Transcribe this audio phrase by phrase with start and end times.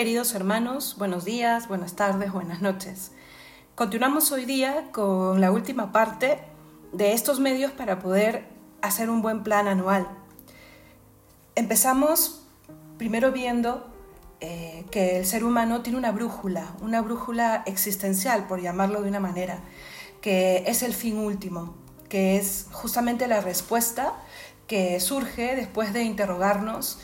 [0.00, 3.12] Queridos hermanos, buenos días, buenas tardes, buenas noches.
[3.74, 6.40] Continuamos hoy día con la última parte
[6.94, 8.46] de estos medios para poder
[8.80, 10.08] hacer un buen plan anual.
[11.54, 12.46] Empezamos
[12.96, 13.86] primero viendo
[14.40, 19.20] eh, que el ser humano tiene una brújula, una brújula existencial, por llamarlo de una
[19.20, 19.60] manera,
[20.22, 21.74] que es el fin último,
[22.08, 24.14] que es justamente la respuesta
[24.66, 27.00] que surge después de interrogarnos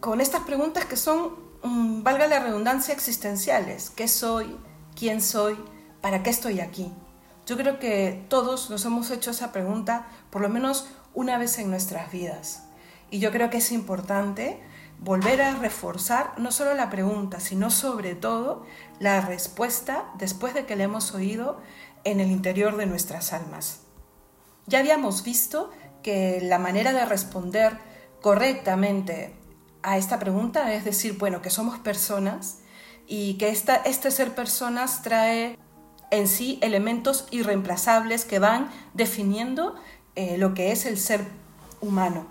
[0.00, 3.88] con estas preguntas que son Mm, valga la redundancia, existenciales.
[3.88, 4.54] ¿Qué soy?
[4.94, 5.56] ¿Quién soy?
[6.02, 6.92] ¿Para qué estoy aquí?
[7.46, 11.70] Yo creo que todos nos hemos hecho esa pregunta por lo menos una vez en
[11.70, 12.64] nuestras vidas.
[13.10, 14.62] Y yo creo que es importante
[14.98, 18.66] volver a reforzar no solo la pregunta, sino sobre todo
[18.98, 21.62] la respuesta después de que la hemos oído
[22.04, 23.80] en el interior de nuestras almas.
[24.66, 25.70] Ya habíamos visto
[26.02, 27.78] que la manera de responder
[28.20, 29.34] correctamente
[29.84, 32.58] a esta pregunta, es decir, bueno, que somos personas
[33.06, 35.58] y que esta, este ser personas trae
[36.10, 39.76] en sí elementos irreemplazables que van definiendo
[40.16, 41.20] eh, lo que es el ser
[41.82, 42.26] humano.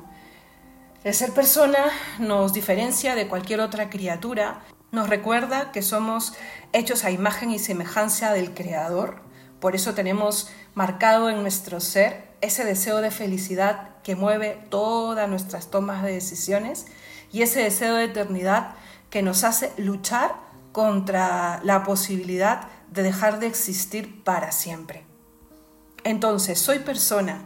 [1.04, 6.34] El ser persona nos diferencia de cualquier otra criatura, nos recuerda que somos
[6.72, 9.22] hechos a imagen y semejanza del Creador,
[9.60, 15.70] por eso tenemos marcado en nuestro ser ese deseo de felicidad que mueve todas nuestras
[15.70, 16.88] tomas de decisiones
[17.34, 18.76] y ese deseo de eternidad
[19.10, 20.36] que nos hace luchar
[20.72, 25.04] contra la posibilidad de dejar de existir para siempre.
[26.06, 27.46] Entonces, soy persona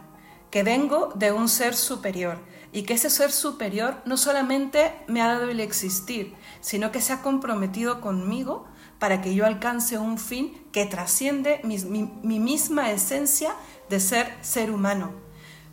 [0.50, 2.38] que vengo de un ser superior
[2.72, 7.12] y que ese ser superior no solamente me ha dado el existir, sino que se
[7.12, 8.66] ha comprometido conmigo
[8.98, 13.54] para que yo alcance un fin que trasciende mi, mi, misma esencia
[13.88, 15.12] de ser ser humano.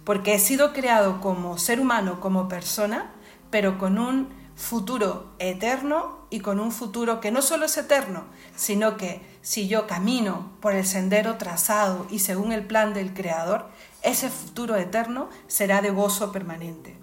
[0.03, 3.11] Porque he sido creado como ser humano, como persona,
[3.55, 8.97] pero con un futuro eterno y con un futuro que no solo es eterno, sino
[8.97, 13.69] que si yo camino por el sendero trazado y según el plan del Creador,
[14.01, 16.97] ese futuro eterno será de gozo permanente.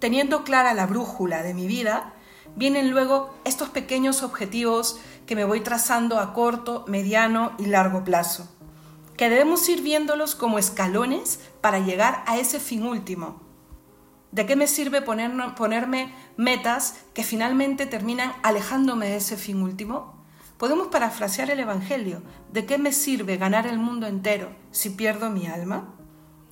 [0.00, 2.12] Teniendo clara la brújula de mi vida,
[2.56, 8.48] vienen luego estos pequeños objetivos que me voy trazando a corto, mediano y largo plazo,
[9.16, 13.47] que debemos ir viéndolos como escalones para llegar a ese fin último,
[14.30, 20.18] ¿De qué me sirve ponerme metas que finalmente terminan alejándome de ese fin último?
[20.58, 22.22] Podemos parafrasear el Evangelio.
[22.52, 25.94] ¿De qué me sirve ganar el mundo entero si pierdo mi alma?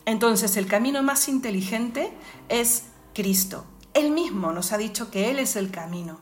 [0.07, 2.13] Entonces el camino más inteligente
[2.49, 2.85] es
[3.15, 3.67] Cristo.
[3.93, 6.21] Él mismo nos ha dicho que Él es el camino.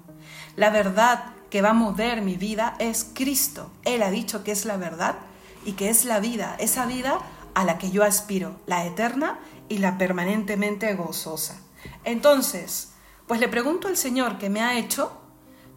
[0.56, 3.70] La verdad que va a mover mi vida es Cristo.
[3.84, 5.16] Él ha dicho que es la verdad
[5.64, 7.19] y que es la vida, esa vida
[7.54, 9.38] a la que yo aspiro, la eterna
[9.69, 11.60] y la permanentemente gozosa.
[12.04, 12.92] Entonces,
[13.26, 15.12] pues le pregunto al Señor que me ha hecho,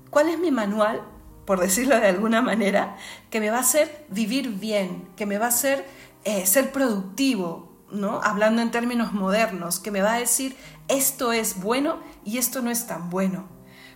[0.10, 1.02] ¿cuál es mi manual,
[1.46, 2.98] por decirlo de alguna manera,
[3.30, 5.86] que me va a hacer vivir bien, que me va a hacer
[6.26, 8.20] eh, ser productivo, ¿no?
[8.22, 10.58] Hablando en términos modernos, que me va a decir
[10.90, 13.48] esto es bueno y esto no es tan bueno.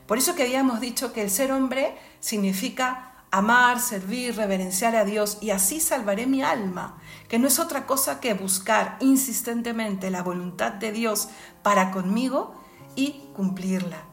[0.08, 5.38] Por eso que habíamos dicho que el ser hombre significa amar, servir, reverenciar a Dios
[5.42, 10.74] y así salvaré mi alma, que no es otra cosa que buscar insistentemente la voluntad
[10.74, 11.30] de Dios
[11.64, 12.54] para conmigo
[12.96, 14.04] y cumplirla.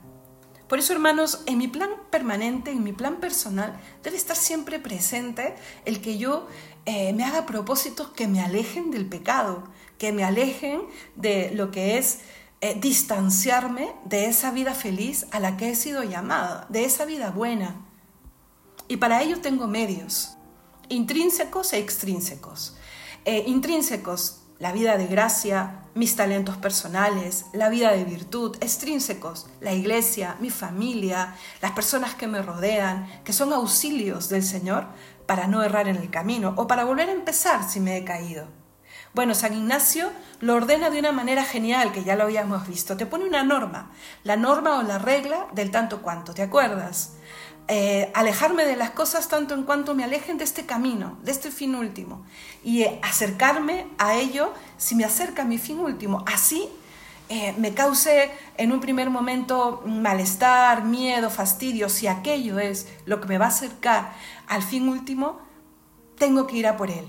[0.69, 5.57] Por eso, hermanos, en mi plan permanente, en mi plan personal, debe estar siempre presente
[5.85, 6.47] el que yo
[6.85, 9.65] eh, me haga propósitos que me alejen del pecado,
[9.97, 10.83] que me alejen
[11.17, 12.21] de lo que es
[12.61, 17.31] eh, distanciarme de esa vida feliz a la que he sido llamada, de esa vida
[17.31, 17.88] buena,
[18.89, 20.37] y para ello tengo medios,
[20.89, 22.77] intrínsecos e extrínsecos.
[23.25, 29.73] Eh, intrínsecos, la vida de gracia, mis talentos personales, la vida de virtud, extrínsecos, la
[29.73, 34.87] iglesia, mi familia, las personas que me rodean, que son auxilios del Señor
[35.27, 38.47] para no errar en el camino o para volver a empezar si me he caído.
[39.15, 40.11] Bueno, San Ignacio
[40.41, 42.97] lo ordena de una manera genial, que ya lo habíamos visto.
[42.97, 43.91] Te pone una norma,
[44.23, 47.15] la norma o la regla del tanto cuanto, ¿te acuerdas?
[47.71, 51.51] Eh, alejarme de las cosas tanto en cuanto me alejen de este camino, de este
[51.51, 52.25] fin último,
[52.65, 56.25] y eh, acercarme a ello si me acerca a mi fin último.
[56.27, 56.67] Así
[57.29, 63.29] eh, me cause en un primer momento malestar, miedo, fastidio, si aquello es lo que
[63.29, 64.15] me va a acercar
[64.47, 65.39] al fin último,
[66.17, 67.07] tengo que ir a por él.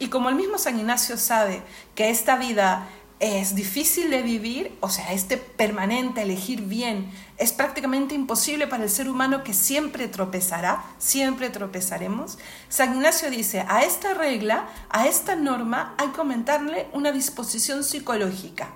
[0.00, 1.62] Y como el mismo San Ignacio sabe
[1.94, 2.88] que esta vida
[3.20, 8.90] es difícil de vivir, o sea, este permanente elegir bien es prácticamente imposible para el
[8.90, 12.38] ser humano que siempre tropezará, siempre tropezaremos.
[12.70, 18.70] San Ignacio dice, a esta regla, a esta norma hay que aumentarle una disposición psicológica.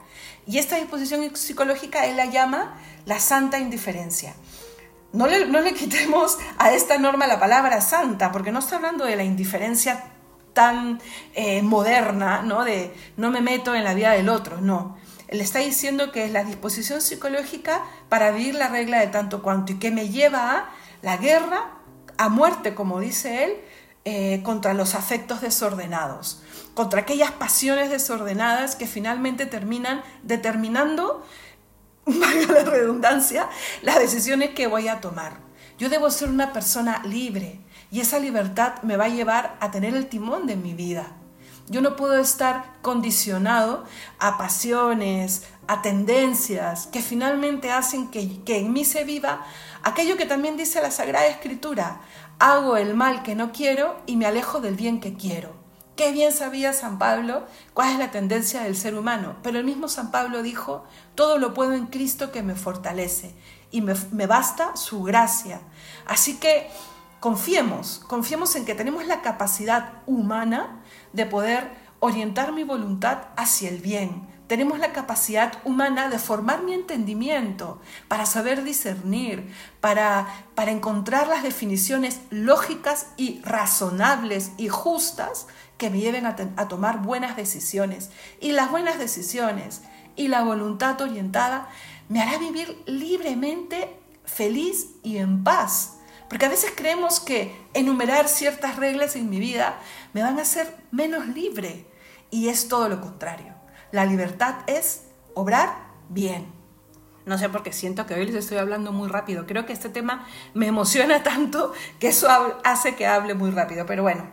[0.46, 4.34] Y esta disposición psicológica él la llama la santa indiferencia.
[5.14, 9.06] no le, no le quitemos a esta norma la palabra santa, porque no está hablando
[9.06, 10.04] de la indiferencia
[10.54, 11.00] tan
[11.34, 12.64] eh, moderna, ¿no?
[12.64, 14.96] De no me meto en la vida del otro, no.
[15.28, 19.72] Le está diciendo que es la disposición psicológica para vivir la regla de tanto cuanto
[19.72, 20.70] y que me lleva a
[21.02, 21.72] la guerra,
[22.16, 23.56] a muerte, como dice él,
[24.04, 26.42] eh, contra los afectos desordenados,
[26.74, 31.26] contra aquellas pasiones desordenadas que finalmente terminan determinando,
[32.06, 33.48] valga la redundancia,
[33.82, 35.38] las decisiones que voy a tomar.
[35.78, 37.63] Yo debo ser una persona libre
[37.94, 41.12] y esa libertad me va a llevar a tener el timón de mi vida.
[41.68, 43.84] Yo no puedo estar condicionado
[44.18, 49.46] a pasiones, a tendencias que finalmente hacen que, que en mí se viva
[49.84, 52.00] aquello que también dice la Sagrada Escritura,
[52.40, 55.52] hago el mal que no quiero y me alejo del bien que quiero.
[55.94, 59.86] Qué bien sabía San Pablo cuál es la tendencia del ser humano, pero el mismo
[59.86, 60.82] San Pablo dijo,
[61.14, 63.36] todo lo puedo en Cristo que me fortalece
[63.70, 65.60] y me, me basta su gracia.
[66.06, 66.68] Así que
[67.24, 70.82] confiemos, confiemos en que tenemos la capacidad humana
[71.14, 76.74] de poder orientar mi voluntad hacia el bien, tenemos la capacidad humana de formar mi
[76.74, 85.46] entendimiento, para saber discernir, para, para encontrar las definiciones lógicas y razonables y justas
[85.78, 88.10] que me lleven a, a tomar buenas decisiones.
[88.38, 89.80] Y las buenas decisiones
[90.14, 91.70] y la voluntad orientada
[92.10, 93.96] me hará vivir libremente,
[94.26, 95.94] feliz y en paz.
[96.28, 99.78] Porque a veces creemos que enumerar ciertas reglas en mi vida
[100.12, 101.86] me van a hacer menos libre.
[102.30, 103.54] Y es todo lo contrario.
[103.92, 105.02] La libertad es
[105.34, 105.76] obrar
[106.08, 106.52] bien.
[107.26, 109.46] No sé por qué siento que hoy les estoy hablando muy rápido.
[109.46, 112.28] Creo que este tema me emociona tanto que eso
[112.64, 113.86] hace que hable muy rápido.
[113.86, 114.28] Pero bueno,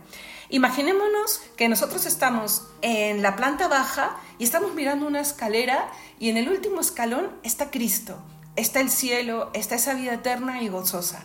[0.50, 5.90] imaginémonos que nosotros estamos en la planta baja y estamos mirando una escalera
[6.20, 8.22] y en el último escalón está Cristo,
[8.56, 11.24] está el cielo, está esa vida eterna y gozosa.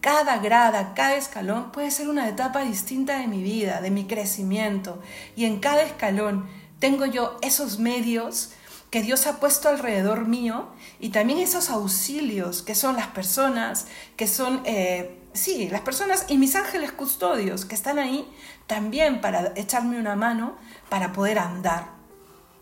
[0.00, 4.98] Cada grada, cada escalón puede ser una etapa distinta de mi vida, de mi crecimiento.
[5.36, 6.48] Y en cada escalón
[6.78, 8.52] tengo yo esos medios
[8.90, 10.68] que Dios ha puesto alrededor mío
[10.98, 13.86] y también esos auxilios que son las personas,
[14.16, 18.26] que son, eh, sí, las personas y mis ángeles custodios que están ahí
[18.66, 20.56] también para echarme una mano
[20.88, 22.00] para poder andar.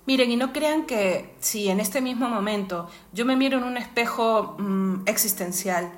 [0.06, 3.76] Miren, y no crean que si en este mismo momento yo me miro en un
[3.76, 5.92] espejo mm, existencial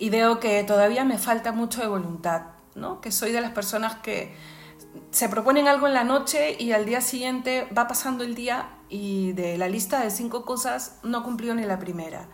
[0.00, 3.02] y veo que todavía me falta mucho de voluntad, ¿no?
[3.02, 4.34] que soy de las personas que
[5.10, 9.32] se proponen algo en la noche y al día siguiente va pasando el día y
[9.32, 12.28] de la lista de cinco cosas no cumplió ni la primera.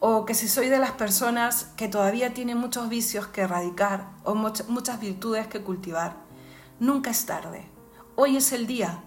[0.00, 4.34] O que si soy de las personas que todavía tienen muchos vicios que erradicar o
[4.34, 6.16] muchas virtudes que cultivar.
[6.80, 7.70] Nunca es tarde.
[8.16, 9.02] Hoy es el día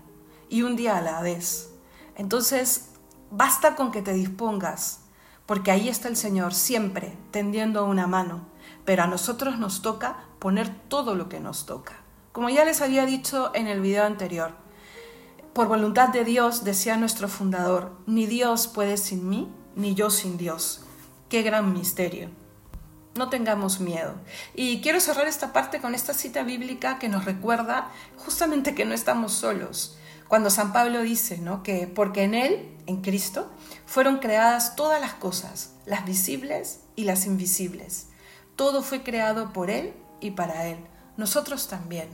[0.49, 1.71] y un día a la vez.
[2.15, 2.91] Entonces,
[3.29, 5.01] basta con que te dispongas,
[5.47, 8.45] porque ahí está el Señor siempre tendiendo una mano,
[8.85, 11.93] pero a nosotros nos toca poner todo lo que nos toca.
[12.31, 14.51] Como ya les había dicho en el video anterior,
[15.53, 20.37] por voluntad de Dios, decía nuestro fundador, ni Dios puede sin mí, ni yo sin
[20.37, 20.81] Dios.
[21.29, 22.29] Qué gran misterio.
[23.15, 24.13] No tengamos miedo.
[24.53, 28.93] Y quiero cerrar esta parte con esta cita bíblica que nos recuerda justamente que no
[28.93, 29.97] estamos solos.
[30.27, 31.63] Cuando San Pablo dice, ¿no?
[31.63, 33.51] que porque en él, en Cristo,
[33.85, 38.07] fueron creadas todas las cosas, las visibles y las invisibles.
[38.55, 40.79] Todo fue creado por él y para él.
[41.15, 42.09] Nosotros también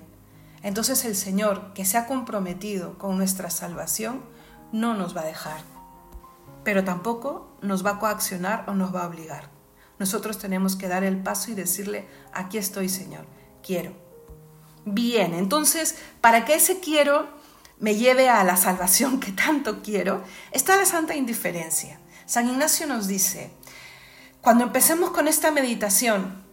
[0.64, 4.24] entonces el Señor, que se ha comprometido con nuestra salvación,
[4.72, 5.62] no nos va a dejar,
[6.64, 9.50] pero tampoco nos va a coaccionar o nos va a obligar.
[10.00, 13.26] Nosotros tenemos que dar el paso y decirle, aquí estoy Señor,
[13.62, 13.92] quiero.
[14.86, 17.28] Bien, entonces, para que ese quiero
[17.80, 22.00] me lleve a la salvación que tanto quiero, está la santa indiferencia.
[22.26, 23.52] San Ignacio nos dice,
[24.42, 26.44] cuando empecemos con esta meditación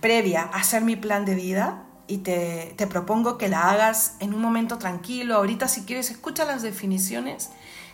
[0.00, 4.40] previa a hacer mi plan de vida, y te, propongo que la hagas en un
[4.40, 5.36] momento tranquilo.
[5.36, 7.50] Ahorita si quieres escucha las definiciones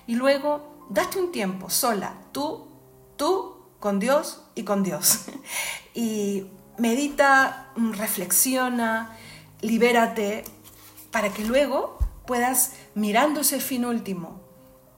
[0.07, 2.69] y luego date un tiempo sola, tú,
[3.17, 5.23] tú con Dios y con Dios.
[5.95, 6.47] y
[6.79, 9.11] medita, reflexiona,
[9.61, 10.45] libérate
[11.11, 14.41] para que luego puedas, mirando ese fin último,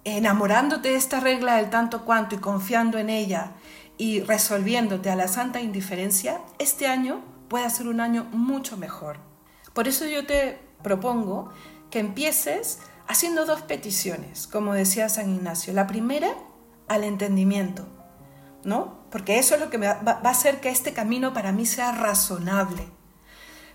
[0.05, 3.53] enamorándote de esta regla del tanto cuanto y confiando en ella
[3.99, 9.19] y resolviéndote a la santa indiferencia, este año pueda ser un año mucho mejor.
[9.73, 11.51] Por eso yo te propongo
[11.91, 12.79] que empieces
[13.09, 15.73] haciendo dos peticiones, como decía San Ignacio.
[15.73, 16.29] La primera,
[16.89, 17.87] al entendimiento,
[18.65, 19.07] ¿no?
[19.11, 22.89] Porque eso es lo que va a hacer que este camino para mí sea razonable.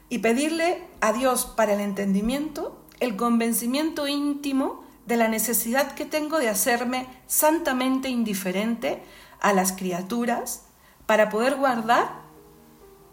[0.10, 6.40] Y pedirle a Dios para el entendimiento el convencimiento íntimo de la necesidad que tengo
[6.40, 9.04] de hacerme santamente indiferente
[9.42, 10.64] a las criaturas,
[11.08, 12.22] para poder guardar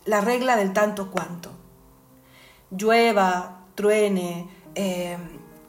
[0.04, 1.50] la regla del tanto cuanto.
[2.70, 5.16] Llueva, truene, eh,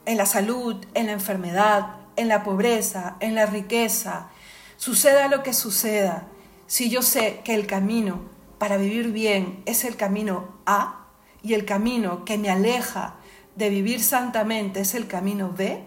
[0.06, 4.30] en la salud, en la enfermedad, en la pobreza, en la riqueza,
[4.76, 6.28] suceda lo que suceda,
[6.68, 8.20] si yo sé que el camino
[8.60, 11.08] para vivir bien es el camino A
[11.42, 13.16] y el camino que me aleja
[13.60, 15.84] de vivir santamente es el camino B,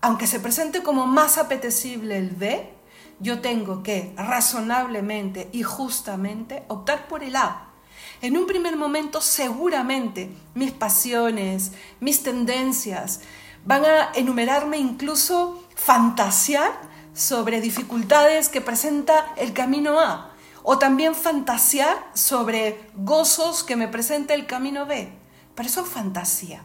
[0.00, 2.74] aunque se presente como más apetecible el B,
[3.20, 7.68] yo tengo que razonablemente y justamente optar por el A.
[8.20, 11.70] En un primer momento seguramente mis pasiones,
[12.00, 13.20] mis tendencias
[13.64, 16.72] van a enumerarme incluso fantasear
[17.14, 20.32] sobre dificultades que presenta el camino A
[20.64, 25.25] o también fantasear sobre gozos que me presenta el camino B.
[25.56, 26.62] Pero eso es fantasía.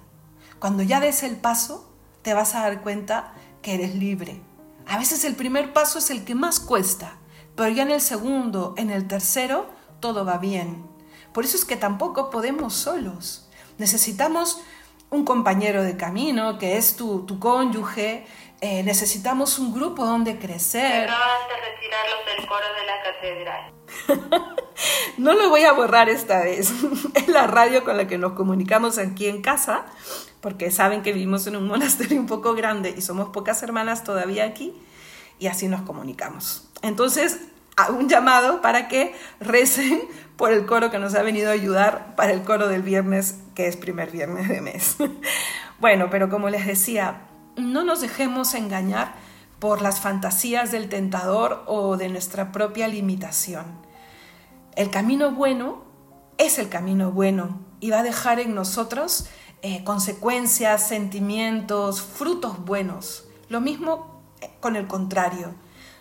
[0.59, 3.33] Cuando ya des el paso, te vas a dar cuenta
[3.63, 4.41] que eres libre.
[4.87, 7.17] A veces el primer paso es el que más cuesta,
[7.55, 9.69] pero ya en el segundo, en el tercero,
[9.99, 10.85] todo va bien.
[11.33, 13.49] Por eso es que tampoco podemos solos.
[13.77, 14.61] Necesitamos
[15.09, 18.25] un compañero de camino, que es tu, tu cónyuge,
[18.61, 21.09] eh, necesitamos un grupo donde crecer.
[21.09, 24.55] acaban de retirarlos del coro de la catedral.
[25.17, 26.71] no lo voy a borrar esta vez.
[27.13, 29.85] es la radio con la que nos comunicamos aquí en casa,
[30.41, 34.45] porque saben que vivimos en un monasterio un poco grande y somos pocas hermanas todavía
[34.45, 34.73] aquí,
[35.39, 36.67] y así nos comunicamos.
[36.81, 37.39] Entonces,
[37.89, 40.01] un llamado para que recen
[40.35, 43.67] por el coro que nos ha venido a ayudar para el coro del viernes, que
[43.67, 44.97] es primer viernes de mes.
[45.79, 47.21] bueno, pero como les decía,
[47.55, 49.13] no nos dejemos engañar
[49.59, 53.65] por las fantasías del tentador o de nuestra propia limitación.
[54.75, 55.83] El camino bueno
[56.37, 59.27] es el camino bueno y va a dejar en nosotros
[59.61, 63.25] eh, consecuencias, sentimientos, frutos buenos.
[63.49, 65.53] Lo mismo eh, con el contrario.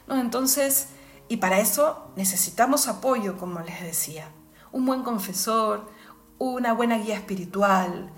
[0.07, 0.19] ¿no?
[0.19, 0.91] Entonces,
[1.29, 4.31] y para eso necesitamos apoyo, como les decía.
[4.73, 5.91] Un buen confesor,
[6.39, 8.11] una buena guía espiritual,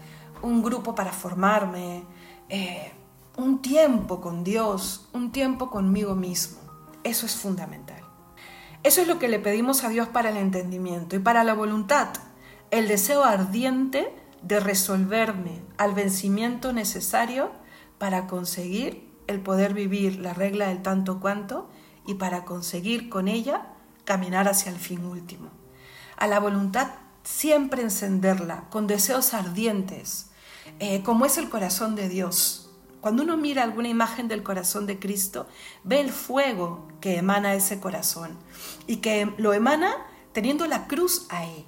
[0.43, 2.05] un grupo para formarme,
[2.49, 2.93] eh,
[3.37, 6.59] un tiempo con Dios, un tiempo conmigo mismo.
[7.05, 8.02] Eso es fundamental.
[8.83, 12.09] Eso es lo que le pedimos a Dios para el entendimiento y para la voluntad,
[12.71, 14.13] el deseo ardiente
[14.43, 17.53] de resolverme al vencimiento necesario
[17.99, 21.71] para conseguir el poder vivir la regla del tanto cuanto
[22.07, 23.69] y para conseguir con ella
[24.05, 25.51] caminar hacia el fin último.
[26.17, 26.89] A la voluntad
[27.23, 30.31] siempre encenderla con deseos ardientes,
[30.81, 32.72] eh, como es el corazón de Dios.
[33.03, 35.47] Cuando uno mira alguna imagen del corazón de Cristo,
[35.85, 38.39] ve el fuego que emana ese corazón
[38.87, 39.95] y que lo emana
[40.33, 41.67] teniendo la cruz ahí,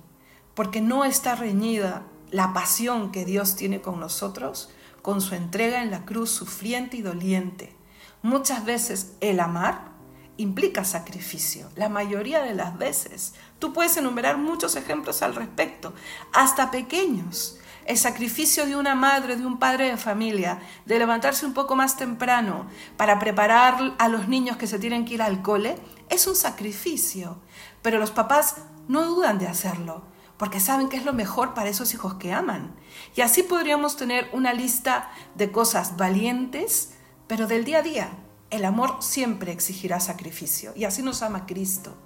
[0.55, 4.71] porque no está reñida la pasión que Dios tiene con nosotros
[5.05, 7.77] con su entrega en la cruz sufriente y doliente.
[8.23, 9.93] Muchas veces el amar
[10.39, 13.35] implica sacrificio, la mayoría de las veces.
[13.59, 15.93] Tú puedes enumerar muchos ejemplos al respecto,
[16.33, 17.59] hasta pequeños.
[17.85, 21.97] El sacrificio de una madre, de un padre de familia, de levantarse un poco más
[21.97, 25.77] temprano para preparar a los niños que se tienen que ir al cole,
[26.09, 27.39] es un sacrificio.
[27.83, 28.57] Pero los papás
[28.89, 30.03] no dudan de hacerlo,
[30.39, 32.75] porque saben que es lo mejor para esos hijos que aman.
[33.15, 36.95] Y así podríamos tener una lista de cosas valientes,
[37.27, 38.09] pero del día a día,
[38.51, 41.97] el amor siempre exigirá sacrificio y así nos ama Cristo.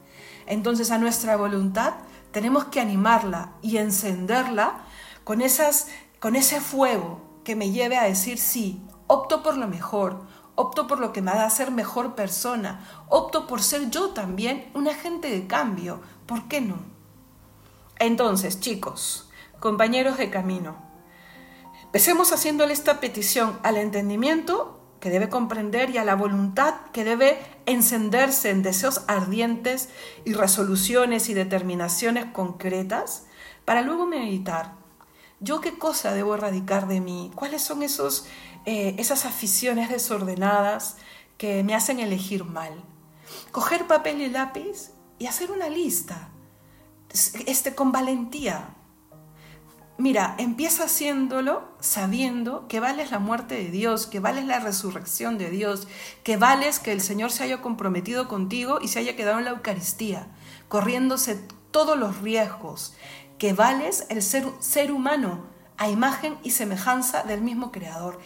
[0.46, 1.94] Entonces a nuestra voluntad
[2.32, 4.80] tenemos que animarla y encenderla
[5.28, 5.88] con, esas,
[6.20, 10.22] con ese fuego que me lleve a decir sí, opto por lo mejor,
[10.54, 14.70] opto por lo que me va a hacer mejor persona, opto por ser yo también
[14.72, 16.00] un agente de cambio.
[16.24, 16.78] ¿Por qué no?
[17.98, 19.28] Entonces, chicos,
[19.60, 20.76] compañeros de camino,
[21.82, 27.38] empecemos haciéndole esta petición al entendimiento que debe comprender y a la voluntad que debe
[27.66, 29.90] encenderse en deseos ardientes
[30.24, 33.26] y resoluciones y determinaciones concretas
[33.66, 34.77] para luego meditar.
[35.40, 37.30] ¿Yo qué cosa debo erradicar de mí?
[37.34, 38.26] ¿Cuáles son esos,
[38.66, 40.96] eh, esas aficiones desordenadas
[41.36, 42.82] que me hacen elegir mal?
[43.52, 46.30] Coger papel y lápiz y hacer una lista
[47.46, 48.74] este, con valentía,
[50.00, 55.50] Mira, empieza haciéndolo sabiendo que vales la muerte de Dios, que vales la resurrección de
[55.50, 55.88] Dios,
[56.22, 59.50] que vales que el Señor se haya comprometido contigo y se haya quedado en la
[59.50, 60.28] Eucaristía,
[60.68, 61.40] corriéndose
[61.72, 62.94] todos los riesgos,
[63.38, 68.18] que vales el ser, ser humano a imagen y semejanza del mismo Creador.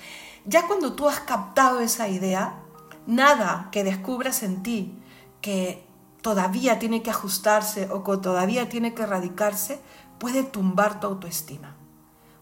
[0.45, 2.61] Ya cuando tú has captado esa idea,
[3.07, 4.99] nada que descubras en ti
[5.41, 5.87] que
[6.23, 9.81] todavía tiene que ajustarse o que todavía tiene que erradicarse,
[10.19, 11.77] puede tumbar tu autoestima.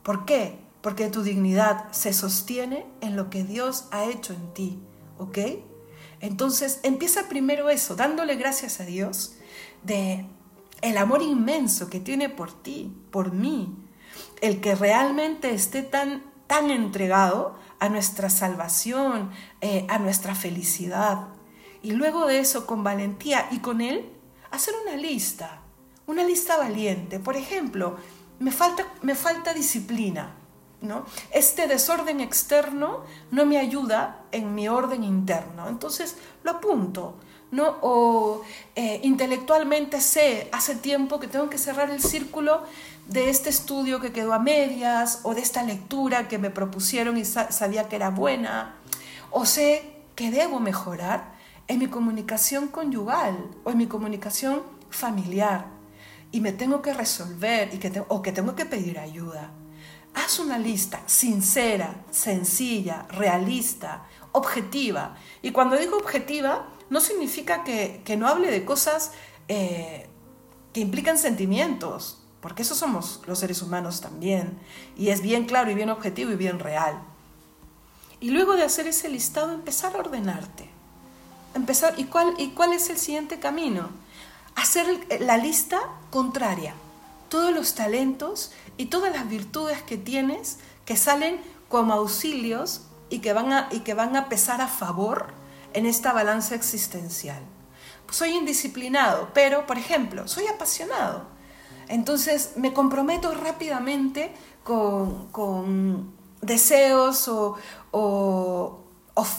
[0.03, 0.61] ¿Por qué?
[0.81, 4.83] Porque tu dignidad se sostiene en lo que Dios ha hecho en ti,
[5.19, 5.39] ¿ok?
[6.21, 9.37] Entonces empieza primero eso, dándole gracias a Dios,
[9.83, 10.27] de
[10.82, 13.76] el amor inmenso que tiene por ti, por mí,
[14.40, 21.28] el que realmente esté tan, tan entregado a nuestra salvación, eh, a nuestra felicidad.
[21.82, 24.10] Y luego de eso, con valentía y con él,
[24.50, 25.60] hacer una lista,
[26.06, 27.18] una lista valiente.
[27.18, 27.96] Por ejemplo,
[28.38, 30.34] me falta, me falta disciplina.
[30.82, 31.04] ¿no?
[31.32, 35.68] Este desorden externo no me ayuda en mi orden interno.
[35.68, 37.16] Entonces lo apunto.
[37.50, 37.76] ¿No?
[37.83, 38.42] O
[38.76, 42.62] eh, intelectualmente sé hace tiempo que tengo que cerrar el círculo
[43.07, 47.25] de este estudio que quedó a medias o de esta lectura que me propusieron y
[47.25, 48.76] sabía que era buena.
[49.30, 49.83] O sé
[50.14, 51.35] que debo mejorar
[51.66, 55.66] en mi comunicación conyugal o en mi comunicación familiar
[56.33, 59.50] y me tengo que resolver y que o que tengo que pedir ayuda.
[60.14, 65.16] Haz una lista sincera, sencilla, realista, objetiva.
[65.42, 69.12] Y cuando digo objetiva, no significa que, no hable de cosas
[69.49, 70.09] eh,
[70.75, 74.59] que implican sentimientos, porque eso somos los seres humanos también.
[74.99, 77.00] Y es bien claro y bien objetivo y bien real.
[78.18, 80.68] Y luego de hacer ese listado, empezar a ordenarte.
[81.54, 83.88] Empezar, ¿y cuál, ¿Y cuál es el siguiente camino?
[84.56, 84.87] Hacer
[85.20, 85.80] la lista
[86.11, 86.75] contraria.
[87.28, 93.32] Todos los talentos y todas las virtudes que tienes que salen como auxilios y que
[93.32, 95.39] van a, y que van a pesar a favor
[95.75, 97.43] en esta balanza existencial.
[98.11, 101.27] soy indisciplinado, pero, por ejemplo, soy apasionado.
[101.89, 104.33] Entonces me comprometo rápidamente
[104.65, 108.79] con, deseos o,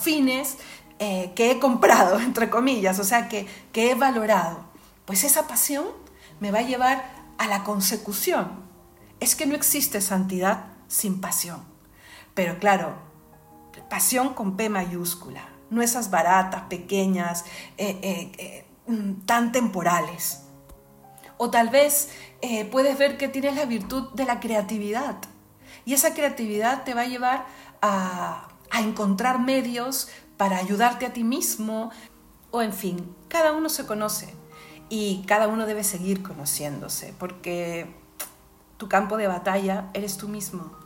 [0.01, 0.57] fines
[0.99, 4.59] eh, que he comprado, entre comillas, o sea, que, que he valorado.
[5.05, 5.85] Pues esa pasión
[6.39, 7.03] me va a llevar
[7.37, 8.61] a la consecución.
[9.19, 11.63] Es que no existe santidad sin pasión.
[12.33, 12.95] Pero claro,
[13.89, 17.45] pasión con P mayúscula no esas baratas, pequeñas,
[17.77, 20.43] eh, eh, eh, mm, tan temporales.
[21.37, 22.09] O tal vez
[22.71, 25.15] puedes ver que tienes la virtud de la creatividad
[25.85, 27.45] y esa creatividad te va a llevar
[27.81, 31.91] a, a encontrar medios para ayudarte a ti mismo
[32.51, 34.35] o en fin, cada uno se conoce
[34.89, 37.95] y cada uno debe seguir conociéndose porque
[38.77, 40.80] tu campo de batalla eres tú mismo.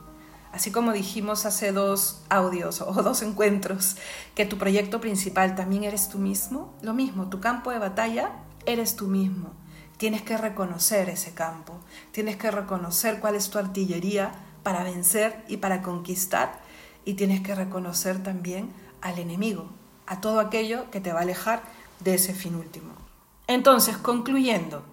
[0.56, 3.96] Así como dijimos hace dos audios o dos encuentros,
[4.34, 8.30] que tu proyecto principal también eres tú mismo, lo mismo, tu campo de batalla
[8.64, 9.52] eres tú mismo.
[9.98, 11.78] Tienes que reconocer ese campo,
[12.10, 16.58] tienes que reconocer cuál es tu artillería para vencer y para conquistar
[17.04, 19.68] y tienes que reconocer también al enemigo,
[20.06, 21.60] a todo aquello que te va a alejar
[22.00, 22.94] de ese fin último.
[23.46, 24.86] Entonces, concluyendo,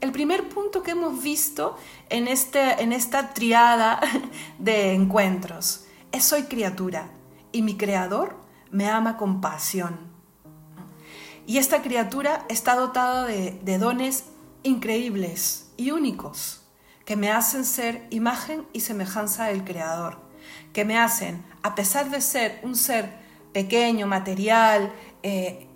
[0.00, 1.76] el primer punto que hemos visto
[2.08, 4.00] en, este, en esta triada
[4.58, 7.10] de encuentros es soy criatura
[7.52, 8.36] y mi creador
[8.70, 10.10] me ama con pasión.
[11.46, 14.24] Y esta criatura está dotada de, dones
[14.62, 16.62] increíbles y únicos
[17.04, 20.18] que me hacen ser imagen y semejanza del creador,
[20.72, 23.10] que me hacen, a pesar de ser un ser
[23.52, 24.92] pequeño, material,
[25.24, 25.66] eh,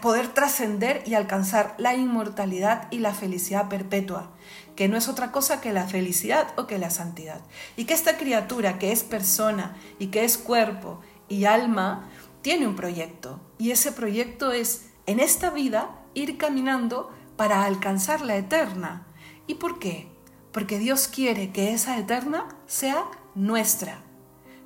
[0.00, 4.30] poder trascender y alcanzar la inmortalidad y la felicidad perpetua,
[4.76, 7.40] que no es otra cosa que la felicidad o que la santidad.
[7.76, 12.10] Y que esta criatura que es persona y que es cuerpo y alma,
[12.42, 13.40] tiene un proyecto.
[13.58, 19.06] Y ese proyecto es, en esta vida, ir caminando para alcanzar la eterna.
[19.46, 20.08] ¿Y por qué?
[20.52, 24.02] Porque Dios quiere que esa eterna sea nuestra.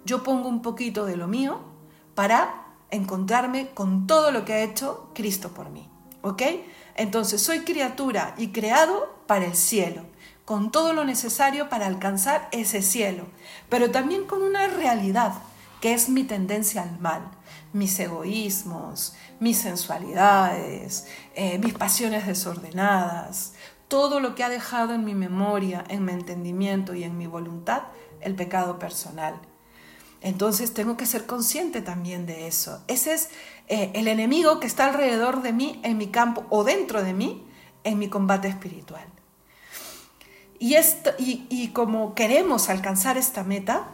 [0.04, 1.60] Yo pongo un poquito de lo mío
[2.14, 5.88] para encontrarme con todo lo que ha hecho Cristo por mí.
[6.22, 6.42] ¿Ok?
[6.96, 10.02] Entonces soy criatura y creado para el cielo,
[10.44, 13.26] con todo lo necesario para alcanzar ese cielo,
[13.68, 15.34] pero también con una realidad
[15.80, 17.22] que es mi tendencia al mal,
[17.72, 23.52] mis egoísmos, mis sensualidades, eh, mis pasiones desordenadas,
[23.88, 27.82] todo lo que ha dejado en mi memoria, en mi entendimiento y en mi voluntad
[28.20, 29.38] el pecado personal.
[30.20, 32.82] Entonces tengo que ser consciente también de eso.
[32.88, 33.28] Ese es
[33.68, 37.46] eh, el enemigo que está alrededor de mí, en mi campo o dentro de mí,
[37.84, 39.06] en mi combate espiritual.
[40.58, 43.88] Y, esto, y, y como queremos alcanzar esta meta,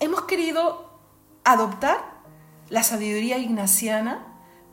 [0.00, 0.90] hemos querido
[1.44, 2.16] adoptar
[2.68, 4.25] la sabiduría ignaciana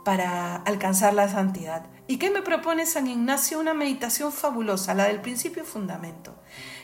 [0.04, 1.86] para alcanzar la santidad.
[2.08, 3.60] ¿Y qué me propone San Ignacio?
[3.60, 6.36] Una meditación fabulosa, la del principio fundamento.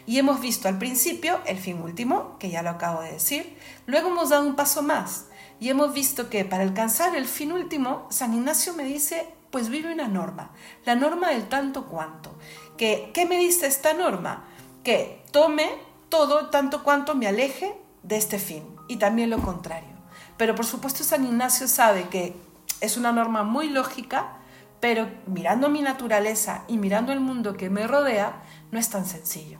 [0.06, 3.58] Y hemos visto al principio el fin último, que ya lo acabo de decir.
[3.86, 5.26] Luego hemos dado un paso más
[5.60, 9.94] y hemos visto que para alcanzar el fin último, San Ignacio me dice, pues vive
[9.94, 10.52] una norma,
[10.86, 12.32] la norma del tanto cuanto.
[12.78, 14.46] Que, ¿Qué me dice esta norma?
[14.84, 15.70] Que tome
[16.08, 19.90] todo tanto cuanto me aleje de este fin y también lo contrario.
[20.38, 22.34] Pero por supuesto San Ignacio sabe que
[22.82, 24.36] es una norma muy lógica,
[24.80, 29.60] Pero mirando mi naturaleza y mirando el mundo que me rodea, no es tan sencillo.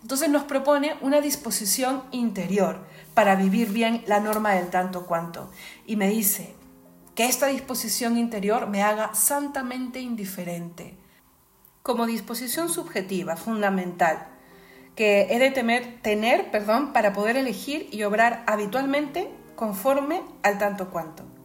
[0.00, 5.50] Entonces nos propone una disposición interior para vivir bien la norma del tanto cuanto.
[5.84, 6.54] Y me dice
[7.14, 10.96] que esta disposición interior me haga santamente indiferente.
[11.82, 14.28] Como disposición subjetiva, fundamental,
[14.94, 15.50] que he de
[16.02, 21.35] tener perdón, para poder elegir y obrar habitualmente conforme al tanto cuanto.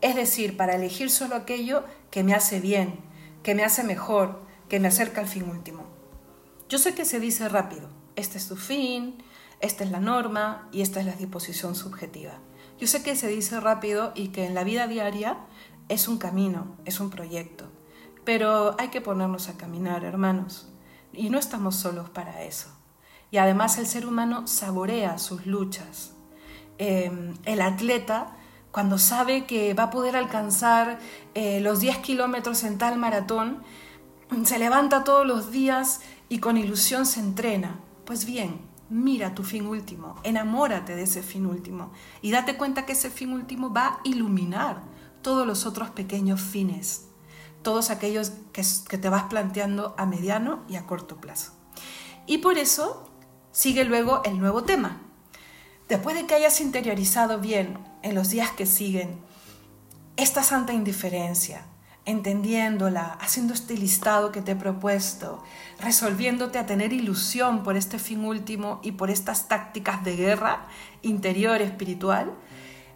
[0.00, 3.00] Es decir, para elegir solo aquello que me hace bien,
[3.42, 5.84] que me hace mejor, que me acerca al fin último.
[6.68, 9.22] Yo sé que se dice rápido, este es tu fin,
[9.60, 12.32] esta es la norma y esta es la disposición subjetiva.
[12.78, 15.38] Yo sé que se dice rápido y que en la vida diaria
[15.88, 17.66] es un camino, es un proyecto,
[18.24, 20.68] pero hay que ponernos a caminar, hermanos,
[21.12, 22.68] y no estamos solos para eso.
[23.30, 26.12] Y además el ser humano saborea sus luchas.
[26.78, 28.36] Em, el atleta
[28.72, 30.98] cuando sabe que va a poder alcanzar
[31.34, 33.62] eh, los 10 kilómetros en tal maratón,
[34.44, 37.80] se levanta todos los días y con ilusión se entrena.
[38.04, 42.92] Pues bien, mira tu fin último, enamórate de ese fin último y date cuenta que
[42.92, 44.82] ese fin último va a iluminar
[45.22, 47.06] todos los otros pequeños fines,
[47.62, 51.52] todos aquellos que, que te vas planteando a mediano y a corto plazo.
[52.26, 53.10] Y por eso
[53.52, 55.00] sigue luego el nuevo tema,
[55.90, 59.18] Después de que hayas interiorizado bien en los días que siguen
[60.16, 61.64] esta santa indiferencia,
[62.04, 65.42] entendiéndola, haciendo este listado que te he propuesto,
[65.78, 70.66] resolviéndote a tener ilusión por este fin último y por estas tácticas de guerra
[71.02, 72.34] interior espiritual,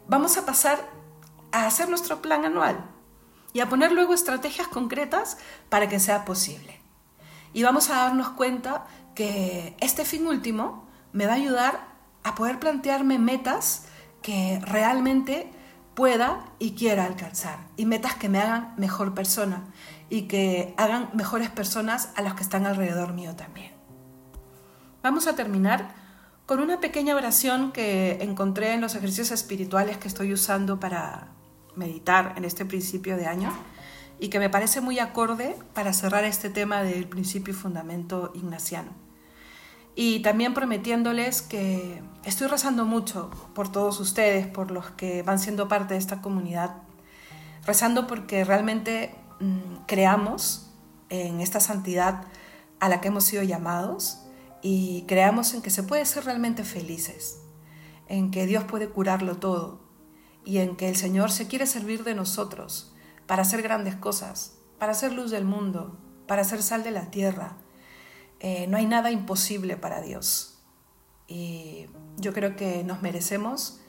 [0.09, 0.79] vamos a pasar
[1.53, 2.85] a hacer nuestro plan anual
[3.53, 5.39] y a poner luego estrategias concretas
[5.69, 6.81] para que sea posible.
[7.53, 11.87] Y vamos a darnos cuenta que este fin último me va a ayudar
[12.25, 13.87] a poder plantearme metas
[14.25, 15.51] que realmente
[15.95, 19.65] pueda y quiera alcanzar y metas que me hagan mejor persona
[20.09, 23.73] y que hagan mejores personas a las que están alrededor mío también.
[25.03, 25.95] Vamos a terminar
[26.47, 31.29] con una pequeña oración que encontré en los ejercicios espirituales que estoy usando para
[31.77, 33.53] meditar en este principio de año
[34.19, 39.04] y que me parece muy acorde para cerrar este tema del principio y fundamento ignaciano
[39.95, 45.69] y también prometiéndoles que estoy rezando mucho por todos ustedes, por los que van siendo
[45.69, 46.77] parte de esta comunidad,
[47.65, 50.73] rezando porque realmente mm, creamos
[51.11, 52.25] en esta santidad
[52.81, 54.21] a la que hemos sido llamados
[54.63, 57.39] y creamos en que se puede ser realmente felices,
[58.09, 59.81] en que Dios puede curarlo todo
[60.45, 62.95] y en que el Señor se quiere servir de nosotros
[63.27, 67.57] para hacer grandes cosas, para hacer luz del mundo, para hacer sal de la tierra,
[68.41, 70.59] eh, no hay nada imposible para Dios.
[71.27, 73.81] Y yo creo que nos merecemos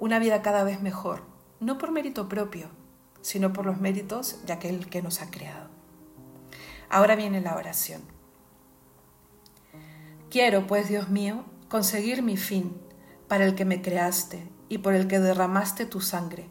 [0.00, 1.22] una vida cada vez mejor,
[1.60, 2.68] no por mérito propio,
[3.20, 5.68] sino por los méritos de aquel que nos ha creado.
[6.88, 8.02] Ahora viene la oración.
[10.30, 12.76] Quiero, pues, Dios mío, conseguir mi fin,
[13.28, 16.48] para el que me creaste y por el que derramaste tu sangre.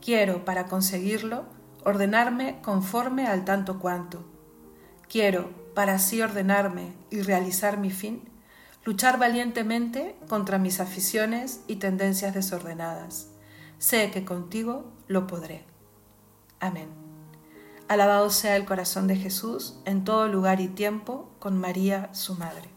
[0.00, 1.44] Quiero, para conseguirlo,
[1.84, 4.24] ordenarme conforme al tanto cuanto.
[5.08, 8.22] Quiero, para así ordenarme y realizar mi fin,
[8.84, 13.28] luchar valientemente contra mis aficiones y tendencias desordenadas.
[13.78, 15.64] Sé que contigo lo podré.
[16.60, 16.88] Amén.
[17.88, 22.73] Alabado sea el corazón de Jesús en todo lugar y tiempo con María, su Madre.